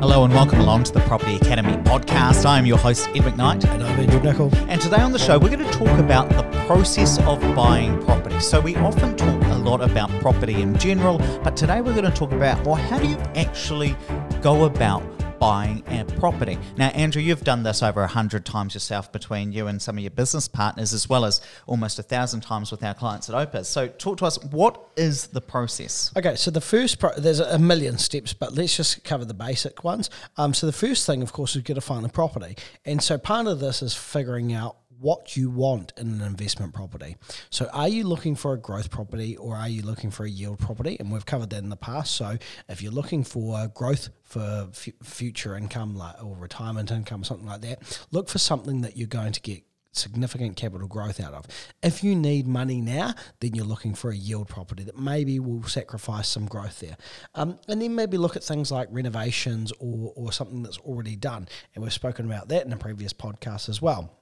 [0.00, 2.46] Hello and welcome along to the Property Academy podcast.
[2.46, 3.64] I am your host, Ed McKnight.
[3.68, 4.54] And I'm Andrew Nicol.
[4.68, 8.38] And today on the show, we're going to talk about the process of buying property.
[8.38, 12.12] So, we often talk a lot about property in general, but today we're going to
[12.12, 13.96] talk about well, how do you actually
[14.40, 15.02] go about
[15.38, 16.58] buying a property.
[16.76, 20.02] Now, Andrew, you've done this over a hundred times yourself between you and some of
[20.02, 23.68] your business partners, as well as almost a thousand times with our clients at Opes.
[23.68, 24.42] So, talk to us.
[24.44, 26.12] What is the process?
[26.16, 29.84] Okay, so the first pro- there's a million steps, but let's just cover the basic
[29.84, 30.10] ones.
[30.36, 33.18] Um, so the first thing, of course, is get to find the property, and so
[33.18, 37.16] part of this is figuring out what you want in an investment property.
[37.50, 40.58] So, are you looking for a growth property or are you looking for a yield
[40.58, 40.96] property?
[40.98, 42.14] And we've covered that in the past.
[42.14, 47.60] So, if you're looking for growth for f- future income or retirement income, something like
[47.62, 51.46] that, look for something that you're going to get significant capital growth out of.
[51.82, 55.64] If you need money now, then you're looking for a yield property that maybe will
[55.64, 56.96] sacrifice some growth there.
[57.34, 61.48] Um, and then maybe look at things like renovations or, or something that's already done.
[61.74, 64.14] And we've spoken about that in a previous podcast as well.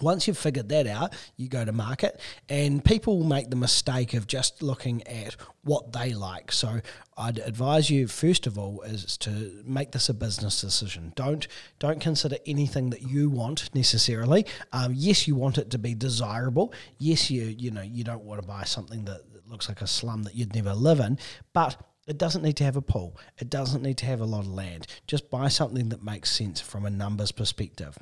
[0.00, 4.14] Once you've figured that out, you go to market, and people will make the mistake
[4.14, 6.52] of just looking at what they like.
[6.52, 6.80] So,
[7.20, 11.12] I'd advise you first of all is to make this a business decision.
[11.16, 11.46] Don't
[11.78, 14.46] don't consider anything that you want necessarily.
[14.72, 16.72] Um, yes, you want it to be desirable.
[16.98, 19.86] Yes, you you know you don't want to buy something that, that looks like a
[19.86, 21.18] slum that you'd never live in,
[21.52, 23.18] but it doesn't need to have a pool.
[23.38, 24.86] It doesn't need to have a lot of land.
[25.06, 27.98] Just buy something that makes sense from a numbers perspective.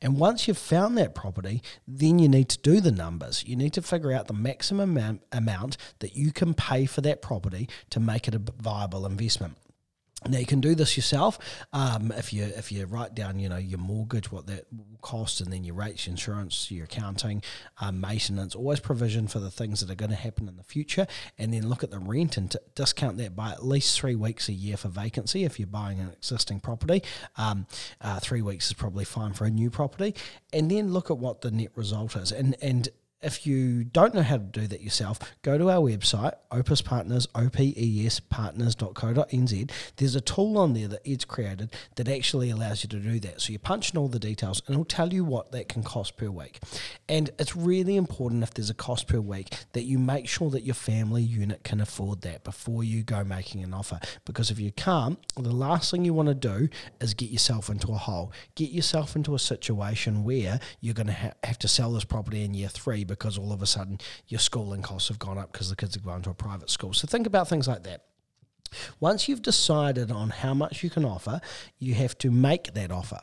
[0.00, 3.44] And once you've found that property, then you need to do the numbers.
[3.46, 7.68] You need to figure out the maximum amount that you can pay for that property
[7.90, 9.56] to make it a viable investment.
[10.26, 11.38] Now you can do this yourself
[11.72, 15.40] um, if you if you write down you know your mortgage what that will cost
[15.40, 17.40] and then your rates, your insurance, your accounting,
[17.80, 21.06] um, maintenance, always provision for the things that are going to happen in the future,
[21.38, 24.48] and then look at the rent and t- discount that by at least three weeks
[24.48, 27.02] a year for vacancy if you're buying an existing property.
[27.36, 27.66] Um,
[28.00, 30.16] uh, three weeks is probably fine for a new property,
[30.52, 32.88] and then look at what the net result is, and and
[33.20, 37.26] if you don't know how to do that yourself, go to our website, Opes Partners,
[37.28, 39.70] opespartners.co.nz.
[39.96, 43.40] There's a tool on there that Ed's created that actually allows you to do that.
[43.40, 46.16] So you punch in all the details and it'll tell you what that can cost
[46.16, 46.60] per week.
[47.08, 50.62] And it's really important if there's a cost per week that you make sure that
[50.62, 53.98] your family unit can afford that before you go making an offer.
[54.24, 56.68] Because if you can't, the last thing you want to do
[57.00, 58.32] is get yourself into a hole.
[58.54, 62.44] Get yourself into a situation where you're going to ha- have to sell this property
[62.44, 63.98] in year three because all of a sudden
[64.28, 66.92] your schooling costs have gone up because the kids are going to a private school.
[66.92, 68.04] So think about things like that.
[69.00, 71.40] Once you've decided on how much you can offer,
[71.78, 73.20] you have to make that offer.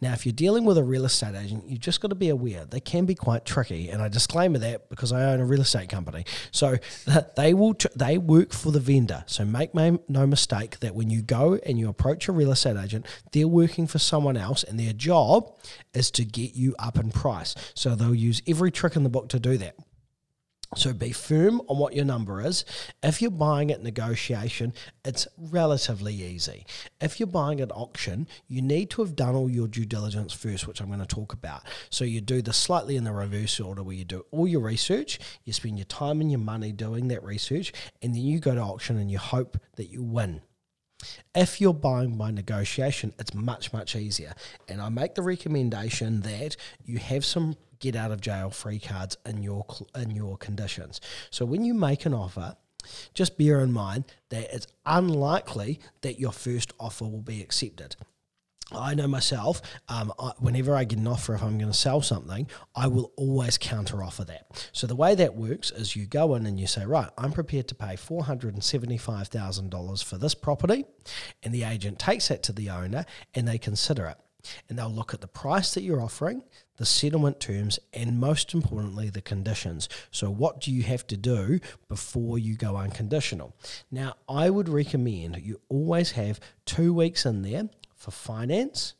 [0.00, 2.64] Now, if you're dealing with a real estate agent, you've just got to be aware
[2.64, 3.88] they can be quite tricky.
[3.88, 6.76] And I disclaimer that because I own a real estate company, so
[7.36, 9.24] they will tr- they work for the vendor.
[9.26, 13.06] So make no mistake that when you go and you approach a real estate agent,
[13.32, 15.56] they're working for someone else, and their job
[15.94, 17.54] is to get you up in price.
[17.74, 19.76] So they'll use every trick in the book to do that.
[20.76, 22.64] So be firm on what your number is.
[23.02, 24.74] If you're buying at negotiation,
[25.04, 26.66] it's relatively easy.
[27.00, 30.66] If you're buying at auction, you need to have done all your due diligence first,
[30.66, 31.62] which I'm going to talk about.
[31.88, 35.18] So you do this slightly in the reverse order where you do all your research,
[35.44, 38.60] you spend your time and your money doing that research, and then you go to
[38.60, 40.42] auction and you hope that you win.
[41.34, 44.34] If you're buying by negotiation, it's much, much easier.
[44.68, 49.16] And I make the recommendation that you have some get out of jail free cards
[49.26, 51.00] in your in your conditions.
[51.30, 52.56] So when you make an offer,
[53.14, 57.96] just bear in mind that it's unlikely that your first offer will be accepted.
[58.70, 62.02] I know myself, um, I, whenever I get an offer, if I'm going to sell
[62.02, 64.68] something, I will always counter offer that.
[64.72, 67.66] So the way that works is you go in and you say, right, I'm prepared
[67.68, 70.84] to pay $475,000 for this property.
[71.42, 74.18] And the agent takes that to the owner and they consider it
[74.68, 76.42] and they'll look at the price that you're offering,
[76.76, 79.88] the settlement terms, and most importantly, the conditions.
[80.10, 83.54] So, what do you have to do before you go unconditional?
[83.90, 88.94] Now, I would recommend you always have two weeks in there for finance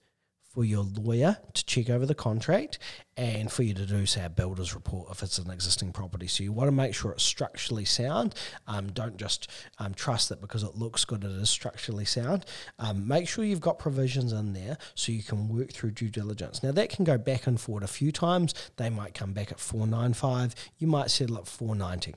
[0.49, 2.79] for your lawyer to check over the contract
[3.17, 6.27] and for you to do, say, a builder's report if it's an existing property.
[6.27, 8.35] So you want to make sure it's structurally sound.
[8.67, 12.47] Um, don't just um, trust that because it looks good, it is structurally sound.
[12.79, 16.63] Um, make sure you've got provisions in there so you can work through due diligence.
[16.63, 18.55] Now, that can go back and forward a few times.
[18.77, 20.55] They might come back at 495.
[20.79, 22.15] You might settle at 490.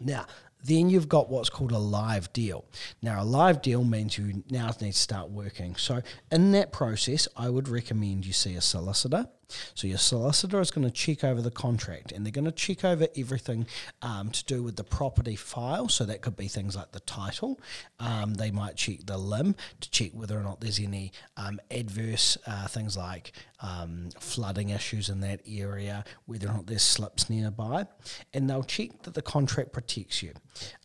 [0.00, 0.26] Now,
[0.64, 2.64] then you've got what's called a live deal.
[3.02, 5.76] Now, a live deal means you now need to start working.
[5.76, 6.02] So,
[6.32, 9.28] in that process, I would recommend you see a solicitor
[9.74, 12.84] So your solicitor is going to check over the contract and they're going to check
[12.84, 13.66] over everything
[14.02, 15.88] um, to do with the property file.
[15.88, 17.60] So that could be things like the title.
[17.98, 22.38] Um, they might check the LIM to check whether or not there's any um, adverse
[22.46, 23.32] uh, things like
[23.64, 27.86] um, flooding issues in that area, whether or not there's slips nearby,
[28.34, 30.34] and they'll check that the contract protects you.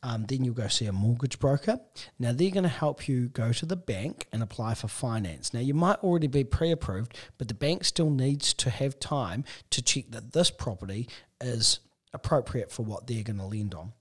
[0.01, 1.81] Um, then you'll go see a mortgage broker.
[2.19, 5.53] Now they're going to help you go to the bank and apply for finance.
[5.53, 9.81] Now you might already be pre-approved, but the bank still needs to have time to
[9.81, 11.09] check that this property
[11.41, 11.81] is
[12.13, 13.91] appropriate for what they're going to lend on.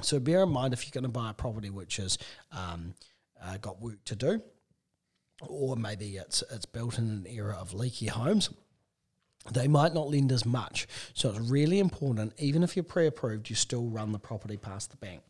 [0.00, 2.18] So bear in mind if you're going to buy a property which has
[2.52, 2.94] um,
[3.42, 4.42] uh, got work to do,
[5.48, 8.50] or maybe it's it's built in an era of leaky homes,
[9.50, 10.86] they might not lend as much.
[11.14, 14.96] So it's really important, even if you're pre-approved, you still run the property past the
[14.96, 15.22] bank.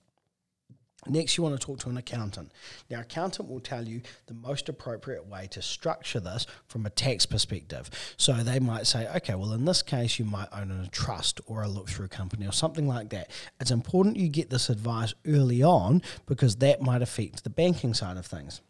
[1.08, 2.52] Next, you want to talk to an accountant.
[2.88, 7.26] Now, accountant will tell you the most appropriate way to structure this from a tax
[7.26, 7.90] perspective.
[8.16, 11.62] So they might say, okay, well, in this case, you might own a trust or
[11.62, 13.32] a look through company or something like that.
[13.60, 18.16] It's important you get this advice early on because that might affect the banking side
[18.16, 18.60] of things.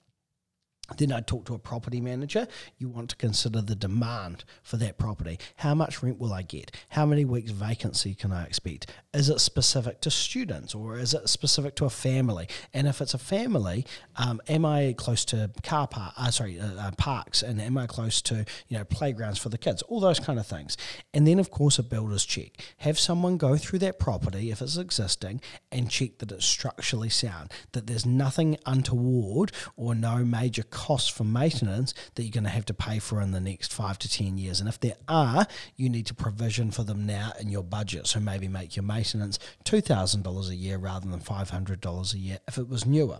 [0.98, 2.46] Then I'd talk to a property manager.
[2.78, 5.38] You want to consider the demand for that property.
[5.56, 6.70] How much rent will I get?
[6.90, 8.92] How many weeks vacancy can I expect?
[9.14, 12.48] Is it specific to students or is it specific to a family?
[12.72, 13.86] And if it's a family,
[14.16, 16.14] um, am I close to car park?
[16.16, 19.58] Uh, sorry, uh, uh, parks, and am I close to you know playgrounds for the
[19.58, 19.82] kids?
[19.82, 20.76] All those kind of things.
[21.12, 22.52] And then of course a builder's check.
[22.78, 25.40] Have someone go through that property if it's existing
[25.70, 31.22] and check that it's structurally sound, that there's nothing untoward or no major costs for
[31.22, 34.36] maintenance that you're going to have to pay for in the next five to 10
[34.36, 34.58] years.
[34.58, 35.46] And if there are,
[35.76, 38.08] you need to provision for them now in your budget.
[38.08, 42.68] So maybe make your maintenance $2,000 a year rather than $500 a year if it
[42.68, 43.18] was newer.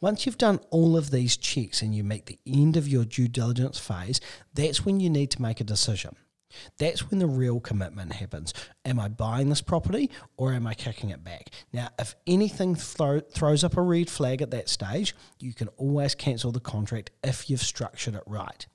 [0.00, 3.28] Once you've done all of these checks and you make the end of your due
[3.28, 4.20] diligence phase,
[4.52, 6.16] that's when you need to make a decision.
[6.78, 8.52] That's when the real commitment happens.
[8.84, 11.50] Am I buying this property or am I kicking it back?
[11.72, 16.14] Now, if anything throw, throws up a red flag at that stage, you can always
[16.14, 18.66] cancel the contract if you've structured it right.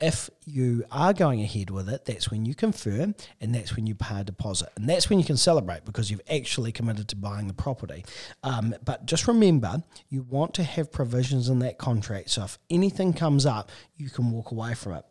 [0.00, 3.94] If you are going ahead with it, that's when you confirm and that's when you
[3.94, 4.70] pay a deposit.
[4.74, 8.04] And that's when you can celebrate because you've actually committed to buying the property.
[8.42, 12.30] Um, but just remember, you want to have provisions in that contract.
[12.30, 15.04] So if anything comes up, you can walk away from it.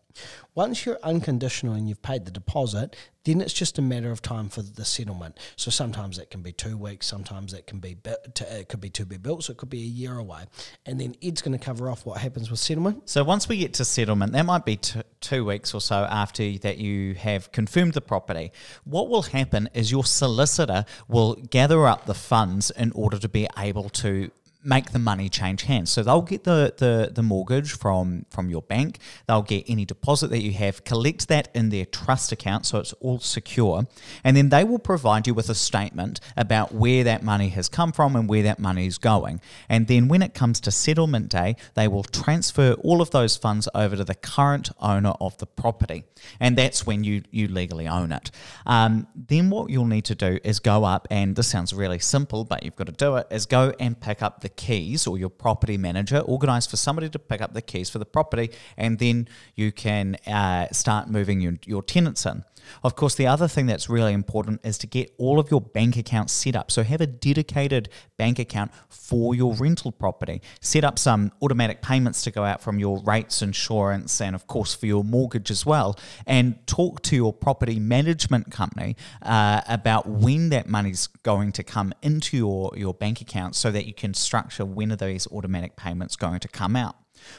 [0.55, 4.49] Once you're unconditional and you've paid the deposit, then it's just a matter of time
[4.49, 5.37] for the settlement.
[5.55, 9.05] So sometimes it can be two weeks, sometimes it can be it could be to
[9.05, 10.45] be built, so it could be a year away.
[10.85, 13.09] And then Ed's going to cover off what happens with settlement.
[13.09, 16.57] So once we get to settlement, that might be t- two weeks or so after
[16.59, 18.51] that you have confirmed the property.
[18.85, 23.47] What will happen is your solicitor will gather up the funds in order to be
[23.57, 24.31] able to
[24.63, 25.89] make the money change hands.
[25.91, 30.29] So they'll get the, the, the mortgage from, from your bank, they'll get any deposit
[30.29, 33.87] that you have, collect that in their trust account so it's all secure,
[34.23, 37.91] and then they will provide you with a statement about where that money has come
[37.91, 39.41] from and where that money is going.
[39.67, 43.67] And then when it comes to settlement day, they will transfer all of those funds
[43.73, 46.03] over to the current owner of the property.
[46.39, 48.31] And that's when you, you legally own it.
[48.65, 52.43] Um, then what you'll need to do is go up, and this sounds really simple,
[52.43, 55.29] but you've got to do it, is go and pick up the keys or your
[55.29, 59.27] property manager organize for somebody to pick up the keys for the property and then
[59.55, 62.43] you can uh, start moving your, your tenants in
[62.83, 65.97] of course, the other thing that's really important is to get all of your bank
[65.97, 66.71] accounts set up.
[66.71, 70.41] So have a dedicated bank account for your rental property.
[70.61, 74.73] Set up some automatic payments to go out from your rates, insurance, and of course
[74.73, 75.97] for your mortgage as well.
[76.25, 81.93] And talk to your property management company uh, about when that money's going to come
[82.01, 86.15] into your, your bank account so that you can structure when are these automatic payments
[86.15, 86.95] going to come out.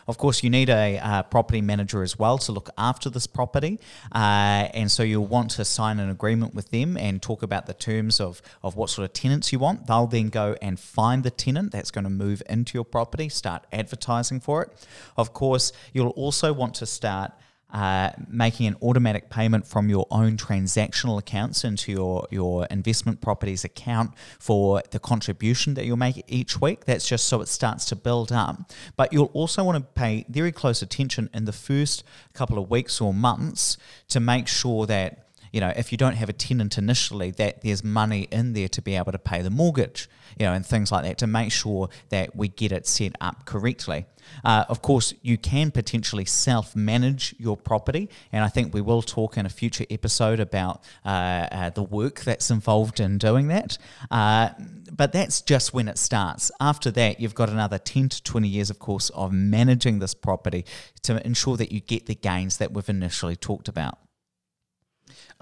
[0.07, 3.79] Of course, you need a uh, property manager as well to look after this property.
[4.15, 7.75] Uh, and so you'll want to sign an agreement with them and talk about the
[7.75, 9.87] terms of, of what sort of tenants you want.
[9.87, 13.67] They'll then go and find the tenant that's going to move into your property, start
[13.73, 14.87] advertising for it.
[15.17, 17.33] Of course, you'll also want to start
[17.73, 23.65] uh, making an automatic payment from your own transactional accounts into your, your investment properties
[23.65, 26.85] account for the contribution that you'll make each week.
[26.85, 28.71] That's just so it starts to build up.
[28.97, 33.01] But you'll also want to pay very close attention in the first couple of weeks
[33.01, 37.31] or months to make sure that you know, if you don't have a tenant initially,
[37.33, 40.65] that there's money in there to be able to pay the mortgage, you know, and
[40.65, 44.07] things like that to make sure that we get it set up correctly.
[44.45, 49.03] Uh, of course, you can potentially self manage your property, and I think we will
[49.03, 51.09] talk in a future episode about uh,
[51.53, 53.77] uh, the work that's involved in doing that.
[54.11, 54.51] Uh,
[54.91, 56.51] but that's just when it starts.
[56.61, 60.65] After that, you've got another 10 to 20 years, of course, of managing this property
[61.03, 63.99] to ensure that you get the gains that we've initially talked about.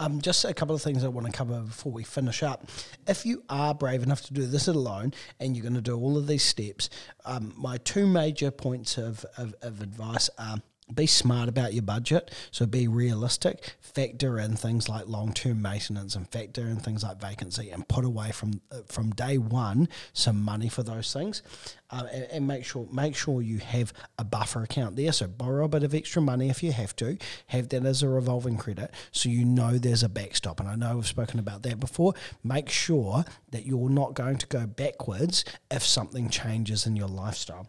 [0.00, 2.66] Um, just a couple of things I want to cover before we finish up.
[3.07, 6.16] If you are brave enough to do this alone and you're going to do all
[6.16, 6.88] of these steps,
[7.26, 10.62] um, my two major points of, of, of advice are
[10.94, 12.30] be smart about your budget.
[12.50, 13.76] So be realistic.
[13.80, 18.30] Factor in things like long-term maintenance and factor in things like vacancy, and put away
[18.32, 21.42] from uh, from day one some money for those things.
[21.90, 25.12] Uh, and, and, make sure make sure you have a buffer account there.
[25.12, 27.18] So borrow a bit of extra money if you have to.
[27.49, 30.61] Have that as a revolving credit, so you know there's a backstop.
[30.61, 32.14] And I know we've spoken about that before.
[32.44, 37.68] Make sure that you're not going to go backwards if something changes in your lifestyle.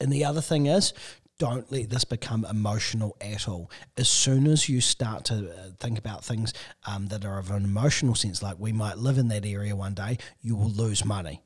[0.00, 0.92] And the other thing is,
[1.38, 3.70] don't let this become emotional at all.
[3.96, 6.52] As soon as you start to uh, think about things
[6.86, 9.94] um, that are of an emotional sense, like we might live in that area one
[9.94, 11.42] day, you will lose money.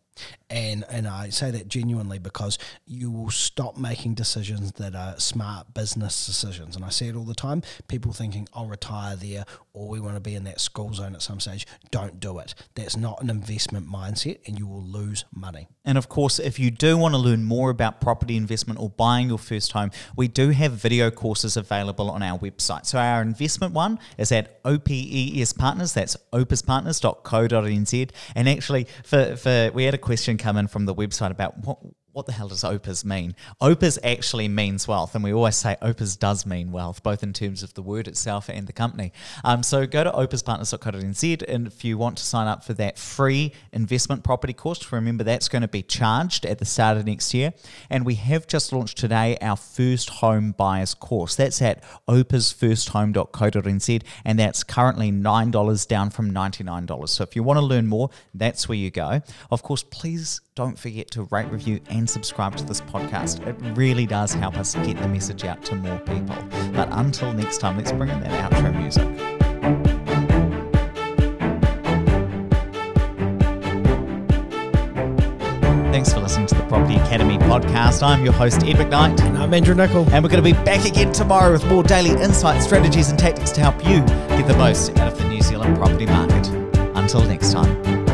[0.49, 5.75] And and I say that genuinely because you will stop making decisions that are smart
[5.75, 6.77] business decisions.
[6.77, 7.63] And I see it all the time.
[7.89, 9.45] People thinking, I'll retire there
[9.77, 11.67] or we want to be in that school zone at some stage.
[11.91, 12.55] Don't do it.
[12.75, 15.69] That's not an investment mindset and you will lose money.
[15.85, 19.29] And of course, if you do want to learn more about property investment or buying
[19.29, 22.87] your first home, we do have video courses available on our website.
[22.87, 25.93] So our investment one is at OPES Partners.
[25.93, 28.11] That's opespartners.co.nz.
[28.35, 31.79] And actually, for, for we had a question come in from the website about what
[32.17, 33.37] what the hell does OPES mean?
[33.61, 37.63] OPES actually means wealth, and we always say OPES does mean wealth, both in terms
[37.63, 39.13] of the word itself and the company.
[39.45, 43.53] Um, so go to opespartners.co.nz, and if you want to sign up for that free
[43.71, 47.53] investment property course, remember that's going to be charged at the start of next year.
[47.91, 51.37] And we have just launched today our first home buyers course.
[51.37, 57.09] That's at opesfirsthome.co.nz, and that's currently $9 down from $99.
[57.11, 59.21] So if you want to learn more, that's where you go.
[59.51, 63.47] Of course, please don't forget to rate, review, and subscribe to this podcast.
[63.47, 66.37] It really does help us get the message out to more people.
[66.73, 69.05] But until next time, let's bring in that outro music.
[75.93, 78.03] Thanks for listening to the Property Academy podcast.
[78.03, 79.21] I'm your host, Ed McKnight.
[79.21, 80.09] And I'm Andrew Nicol.
[80.11, 83.51] And we're going to be back again tomorrow with more daily insights, strategies, and tactics
[83.53, 84.01] to help you
[84.39, 86.49] get the most out of the New Zealand property market.
[86.97, 88.06] Until next time.